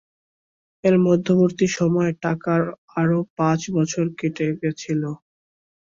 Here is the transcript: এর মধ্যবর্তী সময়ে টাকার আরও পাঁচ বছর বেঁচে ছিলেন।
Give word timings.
এর 0.83 0.95
মধ্যবর্তী 1.07 1.67
সময়ে 1.77 2.11
টাকার 2.23 2.61
আরও 2.95 3.19
পাঁচ 3.37 3.59
বছর 3.75 4.05
বেঁচে 4.17 4.47
ছিলেন। 4.81 5.13